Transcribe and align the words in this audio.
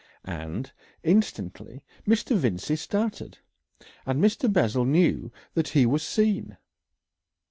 And 0.25 0.71
instantly 1.03 1.83
Mr. 2.07 2.35
Vincey 2.35 2.75
started, 2.75 3.37
and 4.03 4.19
Mr. 4.19 4.51
Bessel 4.51 4.83
knew 4.83 5.31
that 5.53 5.67
he 5.67 5.85
was 5.85 6.01
seen. 6.01 6.57